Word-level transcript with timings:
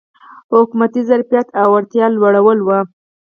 حکومتي 0.55 1.01
ظرفیت 1.09 1.47
او 1.61 1.67
وړتیا 1.73 2.05
لوړول 2.11 2.59
و. 2.63 2.69